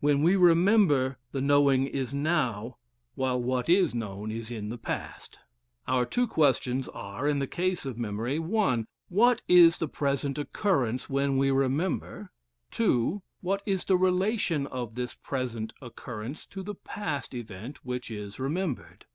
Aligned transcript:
When 0.00 0.22
we 0.22 0.36
remember, 0.36 1.16
the 1.30 1.40
knowing 1.40 1.86
is 1.86 2.12
now, 2.12 2.76
while 3.14 3.40
what 3.42 3.70
is 3.70 3.94
known 3.94 4.30
is 4.30 4.50
in 4.50 4.68
the 4.68 4.76
past. 4.76 5.38
Our 5.88 6.04
two 6.04 6.26
questions 6.26 6.88
are, 6.88 7.26
in 7.26 7.38
the 7.38 7.46
case 7.46 7.86
of 7.86 7.96
memory: 7.96 8.38
(1) 8.38 8.86
What 9.08 9.40
is 9.48 9.78
the 9.78 9.88
present 9.88 10.36
occurrence 10.36 11.08
when 11.08 11.38
we 11.38 11.50
remember? 11.50 12.32
(2) 12.70 13.22
What 13.40 13.62
is 13.64 13.84
the 13.86 13.96
relation 13.96 14.66
of 14.66 14.94
this 14.94 15.14
present 15.14 15.72
occurrence 15.80 16.44
to 16.48 16.62
the 16.62 16.74
past 16.74 17.32
event 17.32 17.82
which 17.82 18.10
is 18.10 18.38
remembered? 18.38 19.06